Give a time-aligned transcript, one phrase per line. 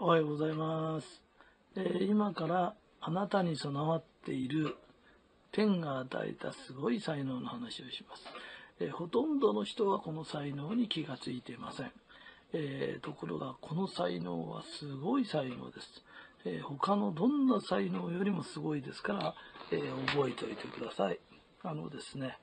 [0.00, 1.22] おはようございます。
[1.74, 4.76] えー今からあなたに備わっている
[5.50, 8.22] 天が与えたすごい才能の話をします。
[8.78, 11.90] えーほとんどの人はこの才能に気がついていません。
[12.52, 16.04] えーところがこの才能はすごい才能です。
[16.44, 19.34] え他のどんな才能よりもすごいですから、
[19.72, 21.18] え覚えておいてください。
[21.64, 22.38] あのですね、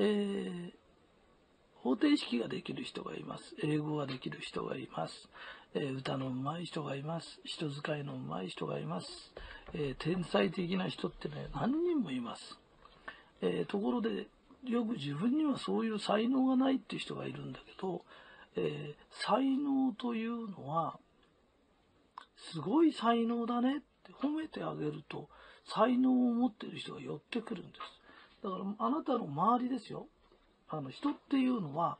[0.00, 0.72] え
[1.84, 3.54] 方程式ができる人がいます。
[3.62, 5.28] 英語ができる人がいます。
[5.76, 7.40] えー歌の上手い人がいます。
[7.44, 9.08] 人使いの上手い人がいます。
[9.72, 12.58] えー天才的な人ってね、何人もいます。
[13.42, 14.28] えーところで、
[14.64, 18.04] よく自分にはそういう才能がないっていう人がいるんだけど、
[18.56, 20.98] え才能というのは、
[22.52, 25.28] すごい才能だねって褒めてあげると、
[25.66, 27.80] 才能を持ってる人が寄ってくるんです。
[28.44, 30.06] だから、あなたの周りですよ。
[30.68, 31.98] あの、人っていうのは、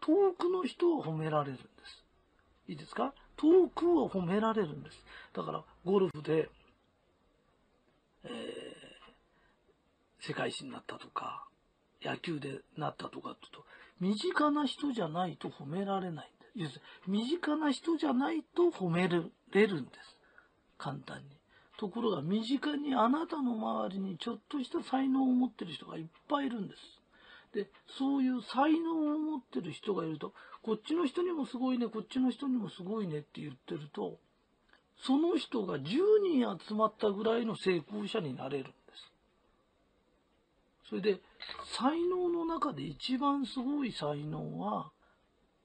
[0.00, 2.04] 遠くの人を褒められるんです。
[2.68, 3.14] いいですか？
[3.36, 5.04] 遠くを褒められるんです。
[5.32, 6.50] だから、ゴルフで、
[8.24, 11.46] えー、世界一になったとか、
[12.02, 13.68] 野球でなったとかって言うと、
[14.00, 16.74] 身近な人じゃないと褒められないんです。
[16.74, 20.16] す身近な人じゃないと褒められるんです。
[20.76, 21.24] 簡単に。
[21.78, 26.97] ところが、身近にあなたの周りにちょっとした才能を持ってる人がいっぱいいるんです。
[27.52, 34.18] で、そういう才能を持ってる人がいると、こっちの人にもすごいね、こっちの人にもすごいねって言ってると、
[35.04, 35.82] その人が10
[36.22, 39.12] 人集まったぐらいの成功者になれるんです。
[40.90, 41.20] それで、
[41.78, 44.90] 才能の中で一番すごい才能は、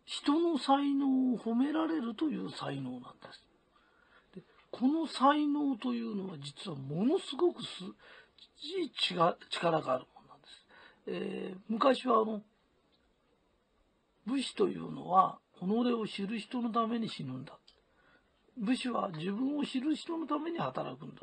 [0.05, 3.45] 人の才能を褒められるという才能なんです。
[4.35, 7.67] でこの才能というのは実はものすごくす
[8.61, 10.05] いい力がある。
[11.07, 12.41] えー昔はあの、
[14.25, 17.57] 武士というのは、己を知る人のために死ぬんだ。
[18.57, 21.21] 武士は自分を知る人のために働くんだ。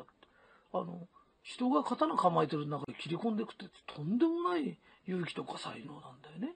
[0.73, 1.07] あの、
[1.43, 3.65] 人が刀構えてる中で切り込んでいくって
[3.95, 4.77] とんでもない
[5.07, 6.55] 勇気とか才能なんだよね。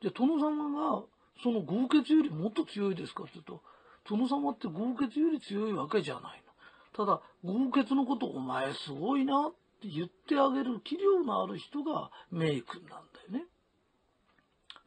[0.00, 1.02] じゃあ、殿様が
[1.42, 3.62] その豪傑よりもっと強いですかって言うと、
[4.08, 6.52] 殿様って豪傑より強いわけじゃないの。
[6.92, 9.52] ただ、豪傑のことお前すごいなっ
[9.84, 13.44] て言ってあげる器量のある人が名君なんだよね。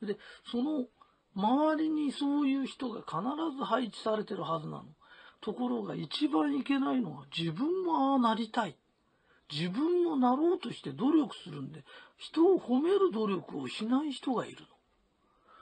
[0.02, 0.18] で、
[0.52, 0.86] その
[1.36, 3.22] 周りにそういう人が必
[3.56, 4.86] ず配置されてるはずなの。
[5.40, 8.76] ところが一番いけないのは自分もああなりたい。
[9.52, 11.84] 自分もなろうとして努力するんで、
[12.18, 14.68] 人を褒める努力をしない人がいるの。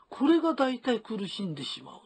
[0.10, 2.02] これが大体苦しんでしまうの。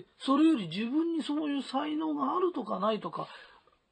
[0.00, 3.26] で、それより自分にそういう才能があるとかないとか、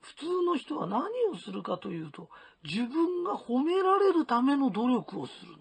[0.04, 2.28] 普通の人は何をするかというと、
[2.62, 5.58] 自分が褒められるための努力をするの。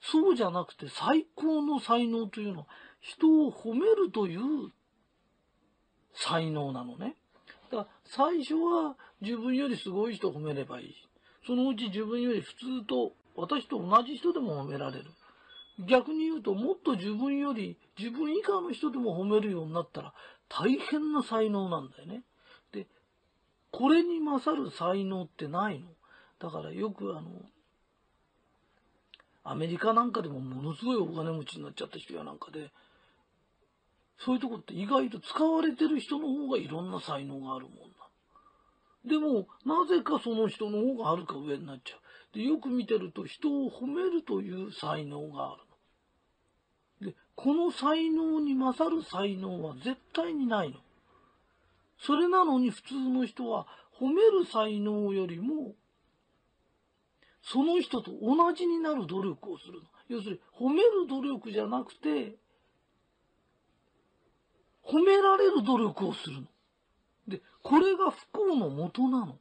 [0.00, 2.66] そうじゃなくて最高の才能というのは
[3.00, 4.40] 人を褒めるという
[6.14, 7.16] 才能なのね。
[7.70, 10.94] だから最初は自分よりすごい人を褒めればいい。
[11.46, 15.10] そのうち自分より普通と私と同じ人でも褒められる。
[15.78, 20.12] 逆に言うともっと自分より自分以下の人でも褒めるようになったら
[20.48, 22.22] 大変な才能なんだよね。
[22.72, 22.86] で、
[23.70, 25.86] これに勝る才能ってないの。
[26.40, 27.30] だからよくあの、
[29.44, 32.70] アメリカなんかでもものすごいお金持ちになっちゃった人やなんかで、
[34.18, 37.98] そういうとこって意外と使われてる人の方がいろんな才能があるもんな。
[39.06, 42.36] でも、なぜかその人の方がはるか上になっちゃう。
[42.36, 45.67] で、よく見てると人を褒めるという才能がある。
[47.38, 50.76] この才能に勝る才能は絶対にないの。
[52.00, 53.66] それなのに普通の人は
[54.00, 55.74] 褒める才能よりも
[57.42, 59.80] その人と同じになる努力をするの。
[60.08, 62.36] 要するに、褒める努力じゃなくて、
[64.84, 66.46] 褒められる努力をするの。
[67.28, 69.38] で、これが不幸の元なの。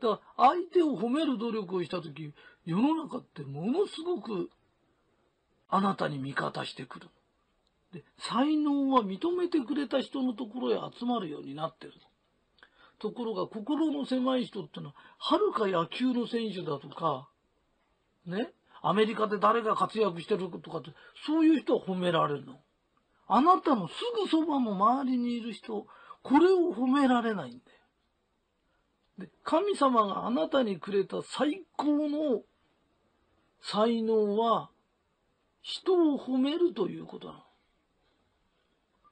[0.00, 2.32] だから、相手を褒める努力をしたとき、
[2.64, 4.50] 世の中ってものすごく、
[5.74, 7.08] あなたに味方してくる。
[7.94, 11.94] で、才能は認めてくれた人のところへ集まるようになってる。
[12.98, 17.26] ところが心の狭い人ってのは、はるか野球の選手だとか、
[18.26, 18.52] ね、
[18.82, 20.90] アメリカで誰が活躍してるとかって、
[21.26, 22.60] そういう人は褒められるの。
[23.26, 25.86] あなたのすぐそばの周りにいる人、
[26.22, 27.60] これを褒められないんだよ。
[29.26, 32.42] で、神様があなたにくれた最高の
[33.62, 34.68] 才能は、
[35.62, 37.40] 人を褒めるということなの。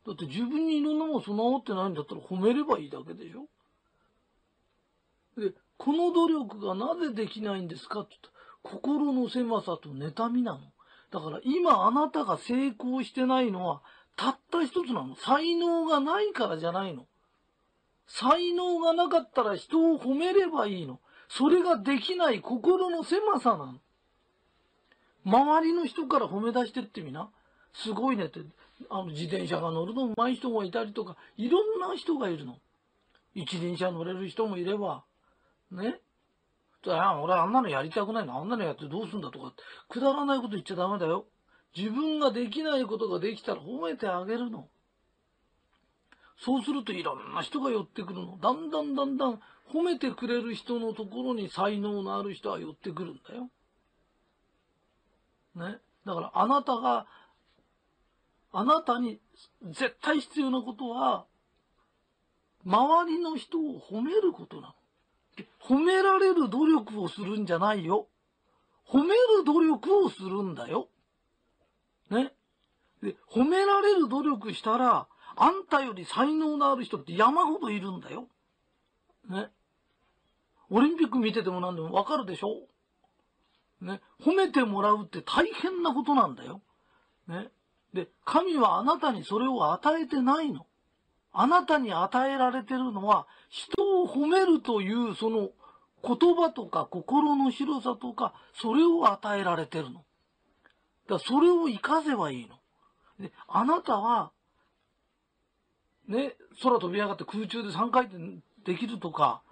[0.06, 3.46] だって自分にいろんなもの備わってないんだったら褒めればいいだけでしょ
[5.40, 10.60] で、この努力がなぜできないんですかって言ったら、心の狭さと妬みなの。
[11.10, 13.82] だから今あなたが成功してないのは、
[14.16, 15.16] たった一つなの。
[15.16, 17.06] 才能がないからじゃないの。
[18.06, 21.00] 才能がなかったら人を褒めればいいの。
[21.28, 23.80] それができない心の狭さなの。
[25.24, 27.30] 周りの人から褒め出してってみな。
[27.74, 28.40] すごいねって。
[28.88, 32.58] あの、自転車が乗るの上手い人がいたりとか、いろんな人がいるの。
[33.34, 35.04] 一輪車乗れる人もいれば、
[35.70, 36.00] ね。
[36.86, 38.38] あ俺あんなのやりたくないの。
[38.40, 39.52] あんなのやってどうすんだとか、
[39.88, 41.26] くだらないこと言っちゃダメだよ。
[41.76, 44.68] 自分ができないことができたら褒めてあげるの。
[46.38, 48.38] そうするといろんな人が寄ってくるの。
[48.38, 49.40] だんだんだんだん
[49.72, 53.50] 褒めてくれる人のところに才能のある人は寄ってくるんだよ。
[55.54, 55.78] ね。
[56.06, 57.06] だからあなたが、
[58.52, 59.20] あなたに
[59.64, 61.26] 絶対必要なことは、
[62.64, 64.74] 周りの人を褒めることなの。
[65.62, 68.08] 褒められる努力をするんじゃないよ。
[68.86, 70.88] 褒める努力をするんだよ。
[72.10, 72.32] ね。
[73.02, 75.06] で、褒められる努力したら、
[75.36, 78.26] あんたより才能のある人って山ほどいるんだよ。
[79.28, 79.50] ね。
[80.70, 82.66] オリンピック見てても何でもわかるでしょ
[83.80, 84.00] ね。
[84.20, 86.60] 褒めてもらうって大変なことなんだよ。
[87.28, 87.50] ね。
[87.94, 90.66] で、神はあなたにそれを与えてないの。
[91.32, 95.50] あなたに与えられてるのは、人を褒めるというその
[96.02, 99.94] 言葉とか心の広さとか、それを与えられてるの。
[99.94, 100.04] だか
[101.14, 102.56] らそれを活かせばいいの。
[103.18, 104.32] で、あなたは、
[106.08, 109.42] ね、空飛び上がって空中で3回転できるとか、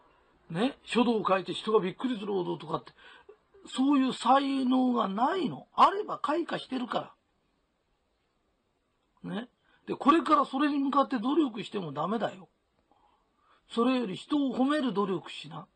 [0.50, 2.92] ね、書道を書いて人がびっくりするほどとかって、
[3.68, 5.66] そういう才能がないの。
[5.74, 7.14] あれば開花してるか
[9.24, 9.30] ら。
[9.30, 9.48] ね。
[9.86, 12.48] で、これからそれに向かって努力してもダメだよ。
[13.70, 15.66] それより人を褒める努力しな。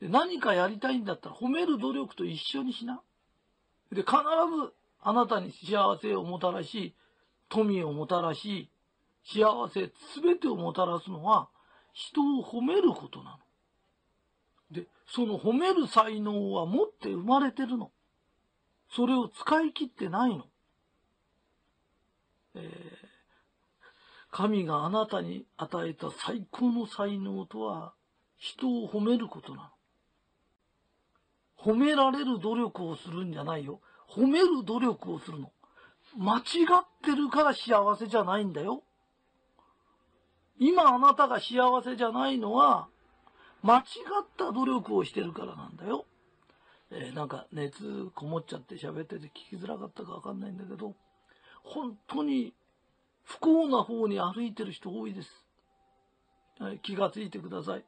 [0.00, 3.00] で何かやりたいんだったら褒める努力と一緒にしな。
[3.92, 6.94] で、必ずあなたに幸せをもたらし、
[7.48, 8.70] 富をもたらし、
[9.24, 11.48] 幸せすべてをもたらすのは
[11.92, 13.38] 人を褒めることなの。
[14.72, 17.90] で、その褒める才能は持って生まれてるの。
[18.90, 20.44] それを使い切ってないの。
[22.54, 22.62] えー、
[24.30, 27.92] 神があなたに与えた最高の才能とは、
[28.38, 29.68] 人を褒めることなの。
[31.74, 33.80] 褒められる努力をするんじゃないよ。
[34.10, 35.52] 褒める努力をするの。
[36.16, 36.44] 間違っ
[37.02, 38.82] てるから幸せじゃないんだよ。
[40.58, 42.88] 今あなたが幸せじゃないのは、
[43.62, 43.84] 間違っ
[44.36, 46.04] た努力をしてるからなんだよ。
[46.90, 50.94] えー、なんか熱こもっちゃって喋ってて聞きづらかったかわかんないんだけど、
[51.62, 52.52] 本当に
[53.24, 55.28] 不幸な方に歩いてる人多いです。
[56.58, 57.84] はい、気がついてください。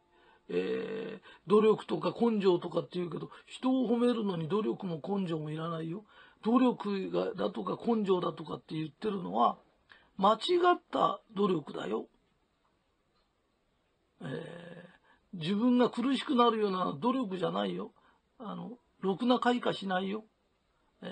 [0.48, 6.04] えー、努力とか根性とかって言うけど、人を褒めるのに努力も根性もいらないよ。
[6.42, 9.58] 努力がだとか根性だとかって言ってるのは、
[10.16, 10.36] 間違
[10.76, 12.06] った努力だよ。
[14.22, 14.73] えー、
[15.34, 17.92] 自分が苦しくなるような努力じゃないよ。
[18.38, 20.24] あの、ろくな開花しないよ。
[21.02, 21.06] え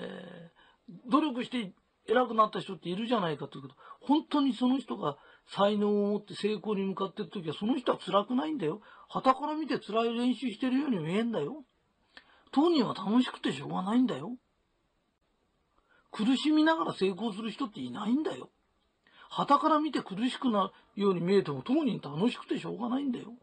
[0.89, 1.73] ー、努力して
[2.07, 5.17] 偉くなった人っているじゃないかというけど、本当にその人が
[5.47, 8.81] 才能を持って成功に向かっている時は、その人は辛くないんだよ。
[9.09, 11.63] 旗から見て辛い練習してるように見えんだよ。
[12.51, 14.37] 当人は楽しくてしょうがないんだよ。
[16.11, 18.49] 苦しみながら成功する人っていないんだよ。
[19.29, 23.33] 旗から見て苦しくなるように見えても当人楽しくてしょうがないんだよ。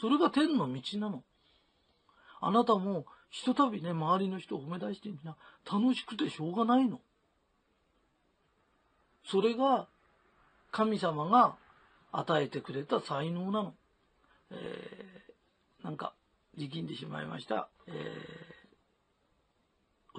[0.00, 1.22] それが天の道なの。
[2.40, 5.36] あなたもひとたびね、周りの人を褒め出してみな、
[5.70, 7.00] 楽しくてしょうがないの。
[9.24, 9.88] それが
[10.70, 11.56] 神様が
[12.12, 13.74] 与えてくれた才能なの。
[14.50, 16.14] えー、なんか
[16.56, 17.68] 力んでしまいました。
[17.86, 17.94] えー、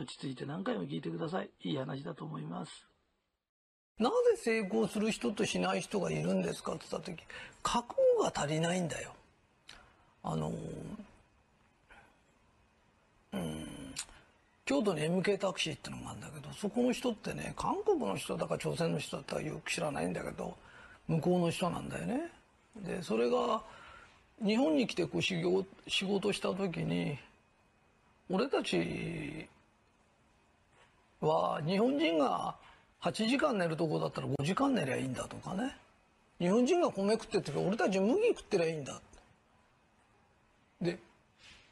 [0.01, 1.49] 落ち着いて何回も聞いてください。
[1.63, 2.85] いい話だと思います。
[3.97, 7.23] なぜ成功する人としない人がいるんですかって言った時、
[7.63, 9.15] 覚悟が足りないんだよ。
[10.23, 10.53] あの、
[13.33, 13.65] うん、
[14.65, 20.55] 京都に MK タクシーってのがあるんだけどそこの人ってね韓国の人だか朝鮮の人だったかよく知らないんだけど
[21.07, 22.29] 向こうの人なんだよね。
[22.85, 23.61] でそれが
[24.45, 27.17] 日本に来てこう修行仕事した時に
[28.29, 29.47] 俺たち
[31.19, 32.55] は日本人が
[33.01, 35.75] 8時間寝るとこだったら5時間寝りゃいいんだとかね
[36.39, 38.99] 日本人が米食ってる時俺たち麦食ってりゃいいんだ
[40.81, 40.99] で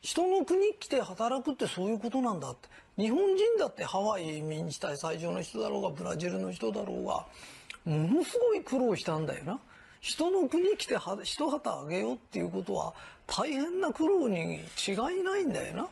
[0.02, 7.26] 人の国来て働くってそういうことなんだって日本人だってハワイ民地帯最上の人だろうがブラジルの人だろうが
[7.86, 9.60] ものすごい苦労したんだよな。
[10.02, 12.94] 人の国来て一旗あげようっていうことは
[13.28, 15.88] 大変な苦労に違いないんだよな。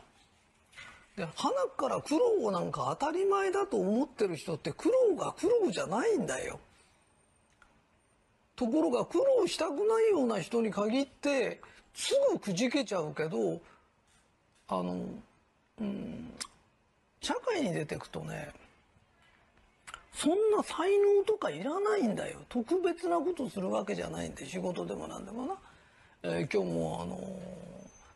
[1.16, 6.58] で花から苦労なんか当たり前だと思ってる人って苦労が苦労じゃないんだよ。
[8.56, 11.60] ところが苦労したくないような人に限って
[11.98, 13.60] すぐくじけちゃうけど
[14.68, 15.04] あの、
[15.80, 16.32] うん、
[17.20, 18.50] 社会に出てくとね
[20.14, 22.40] そんな才能とかいらないんだよ。
[22.48, 25.54] 特別なことするわけじゃないんで仕事でも何でもな、
[26.24, 27.20] えー今日もあの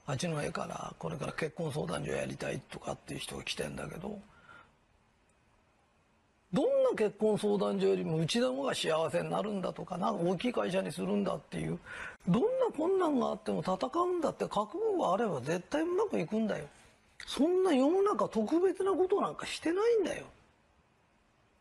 [0.05, 4.19] 八戸からこれから結婚相談所やりたいとかっていう人が来てんだけど。
[6.52, 11.78] どんな結婚相談所よりもうちの方が幸せになるんだとかなんか大きい会社にするんだっていう
[12.28, 16.66] どんな困難があっても戦うんだって覚悟があれば絶対うまくいくんだよ。
[17.26, 20.26] そんな世の中特別なことなんかしてないんだよ。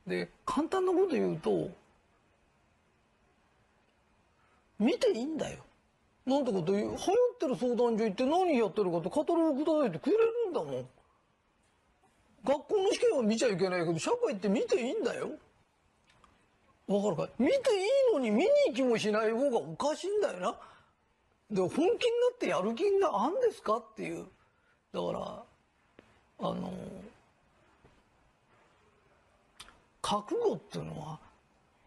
[0.08, 1.70] で簡単なこと言うと
[4.80, 5.60] 見ていいんだよ。
[6.26, 6.98] なんてこと言う流行っ
[7.40, 10.88] てる相談所行って何やってるかってカタログくださいってくれるんだもん。
[12.44, 15.30] 学校の試験は見ちゃいけないけど社会って見ていいんだよ。
[16.88, 17.60] わかるか見ていい
[18.14, 20.56] のに見に行きもしない方がおかしいんだよな。
[21.52, 21.98] で本気にな
[22.34, 24.26] ってやる気があんですかっていう。
[24.94, 25.44] だから
[26.40, 26.74] あの
[30.02, 31.20] 覚悟っていうのは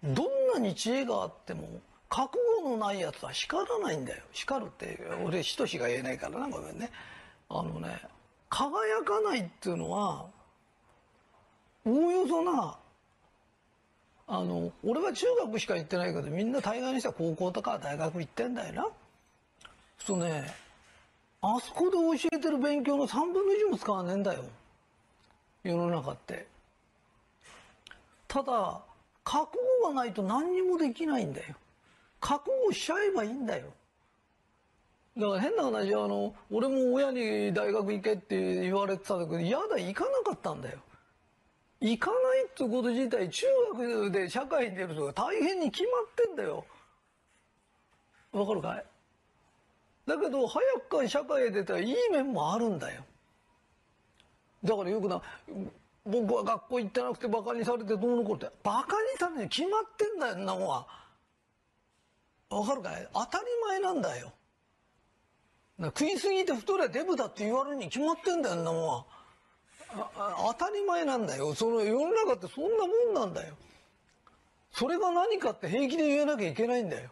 [0.02, 1.68] どんなに知恵があっても
[2.08, 4.22] 覚悟のないやつは叱らないんだよ。
[4.32, 6.90] 叱るって俺しとしが言えないからなごめんね。
[7.48, 8.00] あのね
[8.48, 10.26] 輝かないっていうのは
[11.84, 12.76] おおよそな
[14.26, 18.86] あの俺は中学しか行ってないけどみんな大概にしては高校とか大学行ってんだよな。
[19.98, 20.52] そうね
[21.42, 24.44] あそこで教えてる勉強の3分の1も使わねえんだよ。
[25.62, 26.46] 世の中って。
[28.26, 28.80] ただ
[29.24, 31.54] 覚悟がないと何にもできないんだよ。
[32.18, 33.66] 覚悟しちゃえばいいんだよ。
[35.18, 40.78] だから変な話あの俺も親に大学行けって言われてたんだけど嫌だ行かなかったんだよ。
[41.84, 46.64] 行かないってこと自体中学で社会に出るとか大変に決まってんだよ。
[48.32, 48.84] わかるかい？
[50.06, 53.02] だけど早くから社会へ出たらいい面もあるんだよ。
[54.64, 55.20] だからよくな
[56.06, 58.50] 僕は学校行ってなくてバカにされてどうのこうって。
[58.62, 60.86] バカにされて決まってんだよんなもんは。
[62.48, 63.08] わかるかい？
[63.12, 64.32] 当たり前なんだよ。
[65.78, 69.04] だ食いすぎて太れデブだって言われるに決まってんだよんなもんは。
[69.96, 71.54] 当たり前なんだよ。
[71.54, 73.54] その世の中ってそんなもんなんだよ。
[74.72, 77.10] それが何かって平気で言えなきゃいけないんだよ。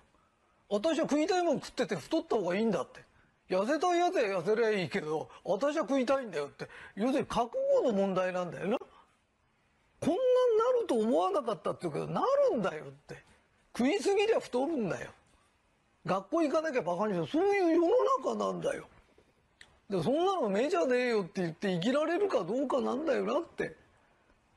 [0.68, 3.00] 私は食いたいもん食ってて太った方がいいんだって。
[3.48, 6.68] 痩せたいやつは痩せりゃいいけど私は食いたいんだよって。
[6.96, 8.78] 要するに覚悟の問題なんだよな。
[8.78, 13.22] こんなになると思わなかったって言うけどなるんだよって。
[13.76, 15.10] 食いすぎりゃ太るんだよ。
[16.04, 17.88] 学校行かなきゃバカにするそういう世の
[18.34, 18.88] 中なんだよ。
[19.92, 23.76] でそんなのメジャーでええよって言って生きられるかどうかなんだよなって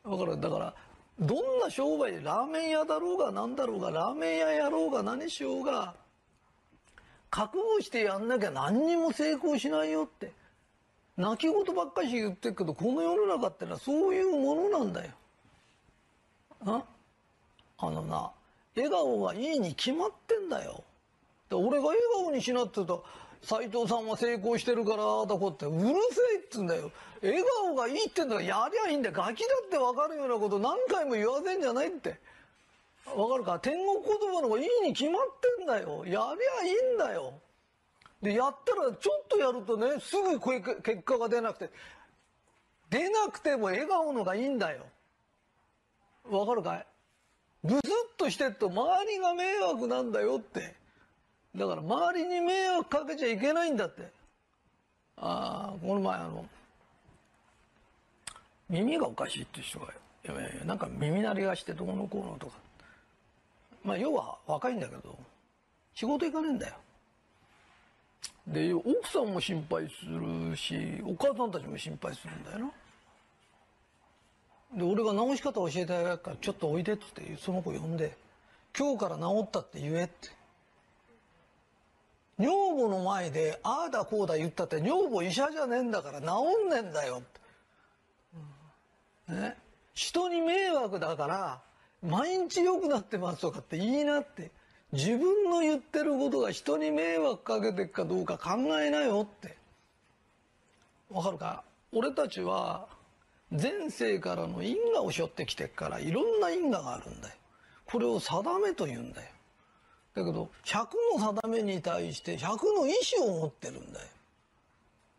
[0.09, 0.73] だからだから
[1.19, 5.95] どんな商売でラーメン屋だろうが何だろうがラーメン屋やろうが何しようが
[7.29, 10.31] 覚悟してやんなきゃ何にも成功しないよって
[11.17, 15.11] 泣き言ばっかり言ってるけどこの世の中ってのはそういうものなんだよ。
[16.65, 16.83] あ？
[17.77, 18.31] あのな
[18.75, 20.81] 笑顔がいいに決まってんだよ。
[21.51, 23.05] 俺が笑顔にしなって言うと
[23.45, 25.77] 斎藤さんは成功してるからああだこってうる
[26.11, 26.91] せえっつうんだよ。
[27.21, 29.15] 笑顔がいいってんだからやりゃいいんだよ。
[29.15, 32.19] ガキだって分かるようなこと何回も言わせんじゃないって。
[33.05, 33.59] 分かるか？
[33.59, 35.23] 天国言葉の方がいいに決まっ
[35.57, 36.03] てんだよ。
[36.05, 37.33] やりゃいいんだよ。
[38.21, 40.39] でやったらちょっとやるとねすぐ
[40.81, 41.69] 結果が出なくて
[42.89, 44.85] 出なくても笑顔のがいいんだよ。
[46.27, 46.85] 分かるかい？
[47.63, 47.81] ブスッ
[48.17, 50.73] としてっと周りが迷惑なんだよって。
[51.55, 54.11] だから周りに迷惑かけちゃいけないんだって。
[55.17, 56.45] ああこの前あの
[58.69, 62.53] 耳がおかしいって人がいやいやなんか耳鳴りがしてどうのこうのとか。
[63.83, 65.17] まあ要は若いんだけど
[65.93, 66.75] 仕事行かねえんだよ。
[68.47, 72.71] で奥さんも心配するしお母さんたちも心配するんだよな。
[74.77, 78.17] で俺が治し方教えてあげるからちょっとおいでっつってその子呼んで
[78.77, 80.29] 今日から治ったって言えって。
[82.37, 86.25] 女房の前でああだこうだ言ったって女房医者じゃねえんだから治
[86.67, 87.21] んねえんだよ、
[89.29, 89.55] ね、
[89.93, 91.61] 人に迷惑だから
[92.03, 94.51] 毎日良くなってますとかっていいなって
[94.91, 99.57] 自分の言ってることが人に迷惑かけてるかどうか考えなよって。
[101.09, 101.63] わかるか？
[101.91, 102.87] 俺たちは
[103.51, 107.35] 前世からの因果を背負ってきてっからいろんな因果があるんだよ。
[107.85, 109.27] これを定めと言うんだよ。
[110.15, 114.07] だけど100の定めに対して100の意志を持ってるんだよ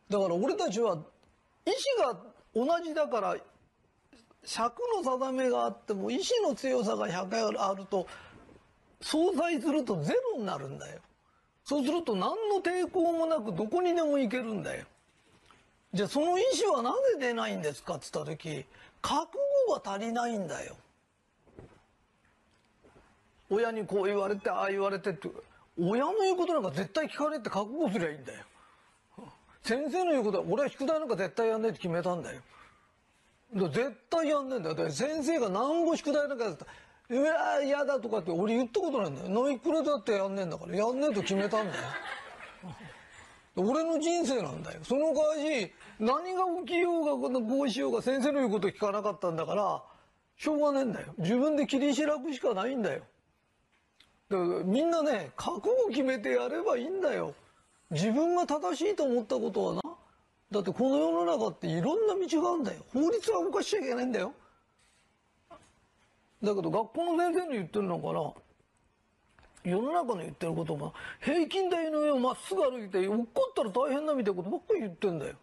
[0.09, 0.97] だから俺たちは
[1.67, 2.17] 意志が
[2.55, 3.37] 同じだから
[4.45, 8.07] 尺の定めがあっても意志の強さが100あると
[9.03, 11.01] 相殺するとゼロになるんだよ。
[11.65, 14.87] そうすると何の抵抗もなくどこにでも行けるんだよ。
[15.93, 18.65] じゃあその意志はなぜ出ないんですかって言った時
[19.03, 19.33] 覚
[19.69, 20.77] 悟が足りないんだよ。
[23.51, 25.29] 親にこう言われてああ言われてって
[25.79, 28.45] 親の言うことなんか絶対聞かねえって覚悟すりゃいいんだよ。
[29.63, 32.41] 先生の言うことは俺は宿題なんか絶対やんねえって決めたんだよ。
[33.53, 34.75] 絶対やんねえんだよ。
[34.75, 36.71] だ先生が何ぼ宿題なんかやったら
[37.09, 39.29] うわ嫌だとかって俺言ったことないんだよ。
[39.29, 41.83] ノイクレだってやんねえんだから、やんねえと決めたんだよ。
[43.55, 44.81] 俺の人生なんだよ。
[44.83, 49.83] その代わり、何が起きようが、こうしようが、先生の言うこと聞かなかったんだから、
[50.37, 51.15] しょうがねえんだよ。
[51.19, 53.03] 自分で切り開くしかないんだよ。
[54.29, 57.35] だからみんなね、覚悟決めてやればいいんだよ。
[57.91, 59.83] 自分が正しいと思ったことはな。
[60.51, 62.79] だってこの世の中っていろんな道があるんだよ。
[62.93, 64.33] 法律は動かしちゃいけないんだよ。
[66.43, 68.33] だけど学校の先生の言ってるのから
[69.65, 75.35] 世の中の言ってることが平均台の上をまっすぐ歩いて落っこったら大変だみたいなことばっかり言ってんだよ。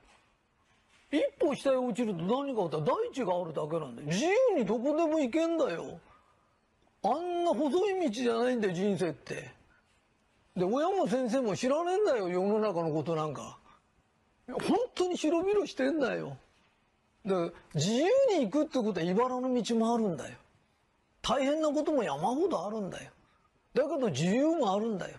[1.11, 4.07] 一歩下へ落ちると何かあったら大地があるだけなんだよ。
[4.07, 5.99] 自由にどこでも行けんだよ。
[7.03, 9.51] あんな細い道じゃないんだよ人生って。
[10.55, 13.57] で親も先生も知らねえんだよ世の中のことなんか。
[14.48, 16.38] 本当に広々してんだよ。
[17.25, 18.05] で自由
[18.38, 20.36] に行くってことは茨の道もあるんだよ。
[21.22, 23.12] 大変なことも山ほどあるんだよ。
[23.74, 25.17] だけど自由もあるんだよ。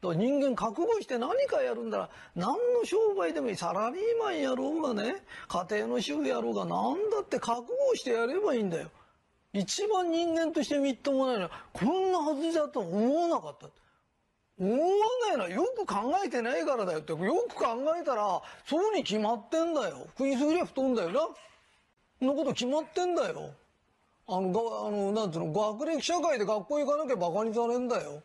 [0.00, 5.16] だから人間覚悟して何かやるんだら何の商売でもいいサラリーマンやろうがね
[5.48, 8.88] 家庭の主婦やろうが何だって覚悟してやればいいんだよ。
[9.58, 13.68] 一番人間としてみっともないのはこんなはずだと思わなかった。
[14.60, 14.78] 思わ
[15.28, 17.64] ないのはよく考えてないからだよってよく考
[18.00, 20.06] えたらそうに決まってんだよ。
[20.18, 22.26] 食いすぎりゃ太んだよな。
[22.26, 23.50] のこと決まってんだよ。
[24.26, 28.22] あの、が、あの、なんつうの、学歴社会で学校行かなきゃ馬鹿にされんだよ。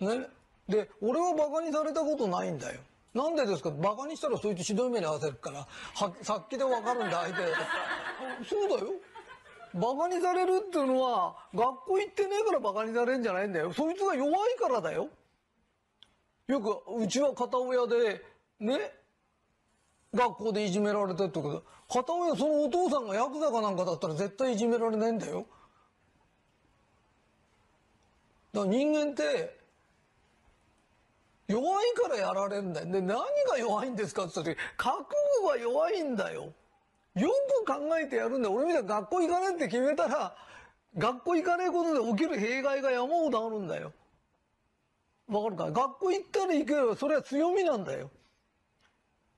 [0.00, 0.26] ね？
[0.68, 2.80] で、俺は馬鹿にされたことないんだよ。
[3.12, 3.68] なんでですか？
[3.68, 7.42] 馬鹿にしたらそいつひどい目に遭わせるから、は、さっきでわかるんだ、相手。
[8.48, 8.92] そうだよ。
[9.74, 13.72] 馬鹿にされるっていうのは、学校行ってねえから馬鹿にされんじゃないんだよ。
[13.72, 15.08] そいつが弱いからだよ。
[16.48, 18.22] よく、うちは片親で、
[18.58, 18.92] ね、
[20.12, 25.46] 学校でいじめられたってこと片親そのお父さんがヤクザかなんかだったら絶対いじめられないんだよ。
[28.52, 29.56] だから人間って
[31.46, 32.86] 弱いからやられるんだよ。
[32.86, 36.52] で、何が弱いんですかって言った時、覚悟が弱いんだよ。
[37.14, 37.28] よ
[37.64, 38.50] く考えてやるんだ。
[38.50, 40.36] 俺みたいに学校行かないって決めたら、
[40.96, 43.92] 学校行かないことで起きる弊害が山ほどあるんだよ。
[45.28, 48.10] わかるか学校行ったら行けばそれは強みなんだよ。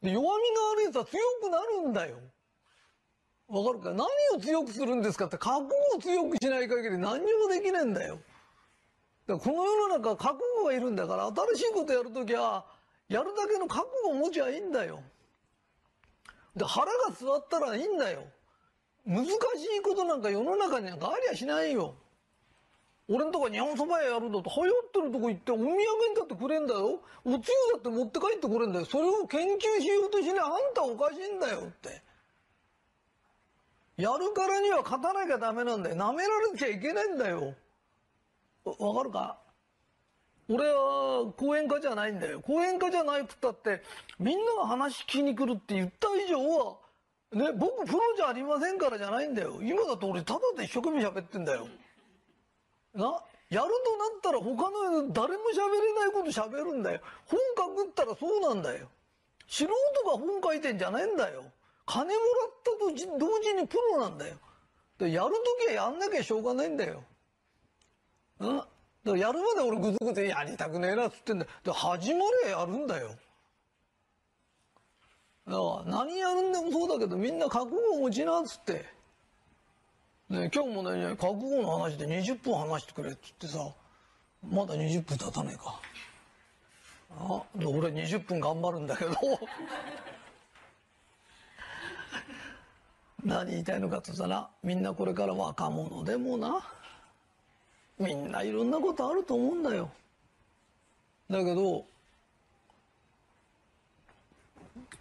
[0.02, 0.28] 弱みが
[0.72, 2.16] あるやつは強くなるんだよ。
[3.48, 8.18] わかるか何を強くするんですかって覚悟を強くしない限り何にもできねえんだよ。
[9.26, 12.64] だからこの世の中覚悟がいるんだから新しいことやるときは
[13.08, 15.00] やるだけの覚悟を持ちゃいいんだよ。
[16.56, 18.24] で腹が座ったらいいんだよ。
[19.06, 21.94] 難しいことなんか世の中になんかありゃしないよ。
[23.08, 25.78] 俺んとこ日本そば屋やるんだと流行ってるとこ行ってお土産に
[26.16, 27.00] だってくれんだよ。
[27.24, 28.86] おつゆだって持って帰ってくれんだよ。
[28.86, 32.02] それを研究しようとしねあんたおかしいんだよって。
[33.96, 35.96] やるからには勝たなきゃダメなんだよ。
[35.96, 37.54] 舐められちゃいけないんだよ。
[38.64, 39.41] わかるか？
[40.48, 42.40] 俺は講演家じゃないんだよ。
[42.40, 43.82] 講演家じゃないくったって、
[44.18, 46.76] みんなが話聞きに来るって言った以上は、
[47.32, 49.58] ね、僕プロじゃありませんからじゃないんだよ。
[49.62, 51.66] 今だと俺ただで一生懸命喋ってんだよ。
[52.94, 57.00] な、やるとなったら他の誰も喋れないこと喋るんだよ。
[57.26, 58.88] 本書くったらそうなんだよ。
[59.46, 59.70] 素人
[60.10, 61.44] が本書いてんじゃないんだよ。
[61.86, 64.36] 金もらったと同時にプロなんだよ。
[64.98, 67.02] でやるときはやんなきゃしょうがないんだよ。
[68.40, 68.62] うん
[69.04, 71.46] だやるまで俺ぐずぐずやりたくねえなっつってんだ。
[71.64, 73.08] で始まりゃやるんだよ。
[75.46, 78.84] だから何やるんでもそうだけどみんな覚悟を持ちなっつって。
[80.28, 83.70] ね、今日もね、覚悟の話で20分話してくれっつってさ、
[84.48, 85.78] まだ20分経たねえか。
[87.18, 89.12] あ、俺20分頑張るんだけど。
[93.22, 96.64] 何言いたいのかって言ったら、みんなこれから若者でもな、
[98.02, 99.90] みんないろんなことあると思うんだよ。
[101.30, 101.84] だけど、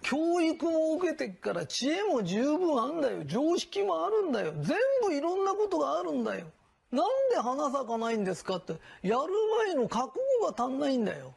[0.01, 3.23] 教育も受けてっから知恵も十分あんだよ。
[3.25, 4.53] 常識もあるんだよ。
[4.61, 6.47] 全部いろんなことがあるんだよ。
[6.91, 9.27] なんで花咲かないんですかって、やる
[9.65, 11.33] 前の覚悟が足んないんだよ。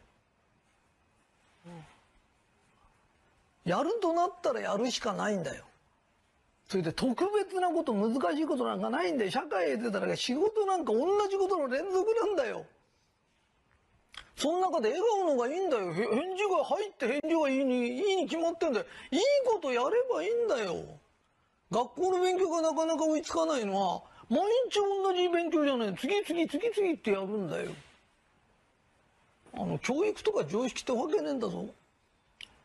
[3.65, 5.65] やるとなったらやるしかないんだよ。
[6.75, 9.31] それで特別なこと、難しいことなんかないんだよ。
[9.31, 12.67] 社会へ出たら仕事なんか同じことの連続なんだよ。
[14.35, 15.93] その中で笑顔のがいいんだよ。
[15.93, 16.05] 返
[16.37, 18.87] 事が入って返事がいいに、いいに決まってんだよ。
[19.13, 20.83] いいことやればいいんだよ。
[21.71, 25.95] 学校の勉強がなかなか追いつかないのは、毎日同じ勉強じゃない。
[25.95, 27.71] 次々次々ってやるんだよ。
[29.57, 31.67] あの、教育とか常識ってわけねえんだぞ。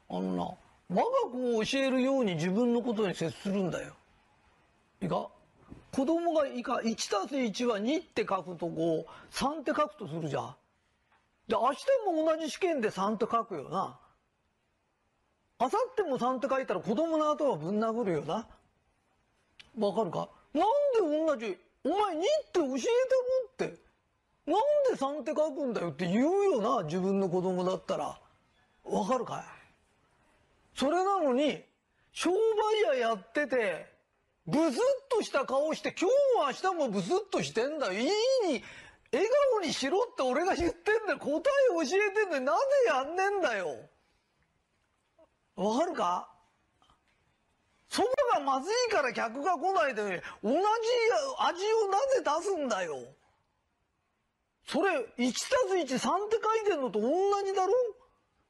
[0.09, 0.43] あのな、
[0.89, 3.93] 我が子を教えるように自分のことに接するんだよ。
[5.01, 5.29] いいか？
[5.91, 10.55] 子供がいいか、1たす1は2って書くとこ、3って書くとするじゃん。
[11.47, 13.99] で、明日も同じ試験で3って書くよな。
[15.59, 18.47] 明後日も3って書いたら子供の頭ぶん殴るよな。
[19.79, 20.29] わかるか？
[20.53, 22.79] なんで同じ、お前2って教え
[23.57, 23.89] てるって。
[24.45, 24.59] なん
[24.91, 28.19] で3って書くんだよって言うよな、自分の子供だったら。
[28.83, 29.39] わかるか？
[29.39, 29.43] い
[30.75, 31.63] それなのに、
[32.11, 32.35] 商売
[32.99, 33.98] 屋やってて、
[34.49, 37.93] ブスッとした顔して、今日も明日もブスッとしてんだよ。
[37.93, 38.63] いいに、
[39.11, 41.19] 笑顔にしろって俺が言ってんだよ。
[41.19, 41.41] 答え
[41.73, 42.41] 教えてんだよ。
[42.43, 43.67] なぜやんねんだよ。
[45.55, 46.29] わかるか？
[47.89, 50.57] そばがまずいから客が来ないで、同じ
[51.39, 52.97] 味をなぜ出すんだよ。
[54.67, 57.09] それ、1たす1、3って書いてんのと同
[57.43, 57.73] じだろ？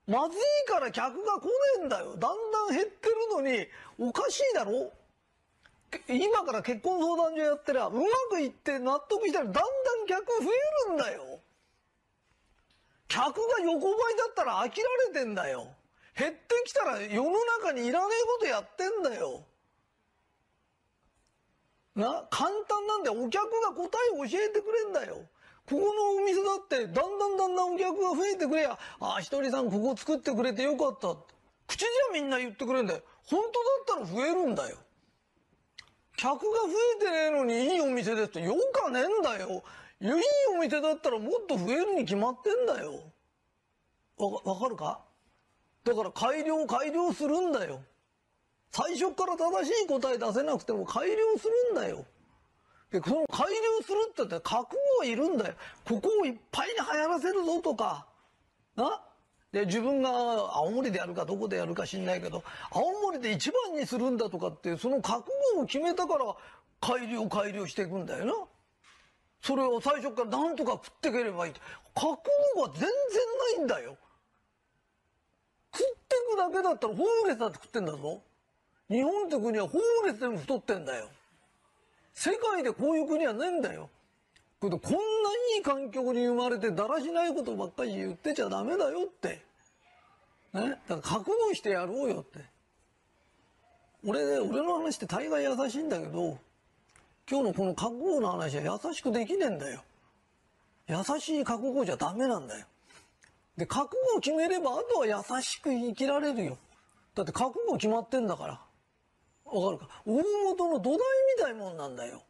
[0.07, 1.51] まずいから客が来ね
[1.83, 2.17] えんだよ。
[2.17, 4.91] だんだん減ってるのに、おかしいだろ？
[6.08, 9.63] 今から結婚相談所やってりゃ、うまくいって納得したらだんだん
[10.08, 11.39] 客増えるんだよ。
[13.08, 15.67] 客が横ばいだったら飽きられてんだよ。
[16.15, 17.32] 減ってきたら世の
[17.63, 19.45] 中にいらねえことやってんだよ。
[21.95, 25.17] な、簡単なんでお客が答えを教えてくれんだよ。
[25.65, 31.15] ここのお店だってだんだんだんだんお客が増えてくれや、ああ、ひとりさんここ作ってくれてよかった。
[31.67, 33.02] 口じゃみんな言ってくれんだよ。
[33.25, 33.43] 本
[33.88, 34.78] 当だったら増えるんだよ。
[36.19, 36.43] 客が増
[37.01, 39.63] えてねえのにいいお店ですってよかねえんだよ。
[40.01, 40.12] いい
[40.53, 42.99] お店だったらもっと増えるに決まってんだよ。
[44.17, 44.99] わ、わかるか？
[45.86, 47.79] だから改良改良するんだよ。
[48.71, 52.03] 最初から正しい答え出せなくても改良するんだよ。
[52.91, 55.53] で、その改良するって言ったら覚悟がいるんだよ。
[55.88, 58.05] ここをいっぱいに流行らせるぞとか。
[58.75, 59.01] な？
[59.51, 66.35] で、自分が青森でやるかどこでやるか知んないけど、青森で一番にするんだとかって、その覚悟を決めたから
[66.79, 68.33] 改良改良していくんだよな。
[69.41, 71.53] それを最初から何とか食ってければいい。
[71.95, 72.17] 覚
[72.55, 72.89] 悟が全然
[73.57, 73.97] ないんだよ。
[75.73, 78.21] 食ってくだけだったらホームレスだって食ってんだぞ。
[78.89, 81.09] 日本って国はホームレスでも太ってんだよ。
[82.13, 83.89] 世界でこういう国はねえんだよ。
[84.62, 89.41] こんないい環境に生まれてだらしないことばっかり言ってちゃダメだよって。
[90.54, 90.62] ね？
[90.62, 92.39] だから覚悟してやろうよって。
[94.06, 96.38] 俺ね、俺の話って大概優しいんだけど、
[97.30, 99.82] 今日のこの覚悟の話は優しくできねえんだよ。
[100.88, 102.65] 優しい覚悟じゃダメなんだよ。
[103.56, 106.58] で、覚悟を決めれば、あとは優しく生きられるよ。
[107.15, 108.62] だって覚悟決まってんだから。
[109.45, 109.88] わかるか？
[110.06, 111.00] 大元の土台
[111.38, 112.22] みたいもんなんだよ。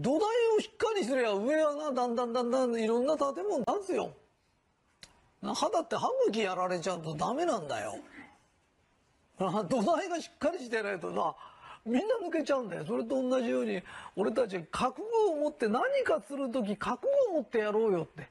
[0.00, 4.12] 土台をしっかりすれば上はな、だんだんだんだんいろんな建物出すよ。
[5.42, 7.96] 肌って歯茎やられちゃうとダメなんだよ。
[9.38, 11.34] 土台がしっかりしてないとな、
[11.84, 12.84] みんな抜けちゃうんだよ。
[12.86, 13.82] それと同じように、
[14.14, 18.28] 俺たち覚悟を持って何かするとき覚悟を持ってやろうよって。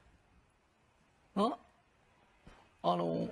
[1.34, 1.58] な？
[2.82, 3.28] あの、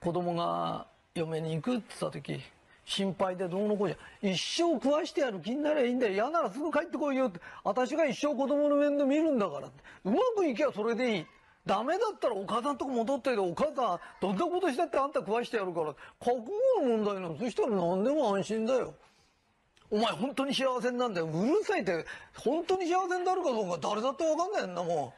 [0.00, 2.40] 子供が嫁に行くって言ったとき、
[2.88, 6.12] 心配でどうのこうじゃ、一生食わしてやる気になりゃいいんだよ。
[6.14, 7.38] 嫌ならすぐ帰ってこいよって。
[7.62, 9.82] 私が一生子供の面倒見るんだからって。
[10.06, 11.26] うまくいけばそれでいい。
[11.66, 15.94] ダメだったらお母さんとこ戻ってお母さん、どんなことしたってあんた食わしてやるから。
[16.18, 16.40] 覚
[16.80, 17.36] 悟の問題なの。
[17.38, 18.94] そしたら何でも安心だよ。
[19.90, 21.26] お前本当に幸せなんだよ。
[21.26, 22.06] うるさいって、
[22.38, 25.12] 本当に幸せになるかどうか誰だってわかんないんだも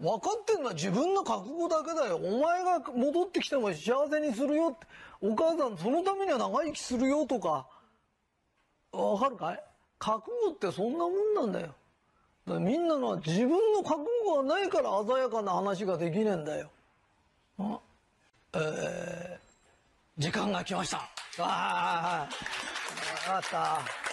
[0.00, 0.04] ん。
[0.04, 2.16] 分かってんのは自分の覚悟だけだよ。
[2.16, 4.86] お前が戻ってきても幸せにするよって。
[5.26, 7.66] お母さんそのためには長生きするよとか。
[8.92, 9.60] わかるかい？
[9.98, 11.74] 覚悟ってそんなもんなんだよ。
[12.46, 16.70] だみんなのは自分の覚悟がないから鮮やかな話ができねえんだよ。
[17.58, 17.78] あ
[18.52, 20.98] えー、時間が来ました。
[20.98, 21.08] わ
[21.38, 22.28] あ
[23.26, 24.03] わかった。